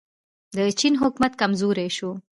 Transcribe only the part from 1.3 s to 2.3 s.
کمزوری شو.